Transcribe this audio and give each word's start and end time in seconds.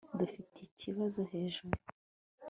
dufite 0.19 0.55
ikibazo 0.67 1.19
hejuru 1.31 1.77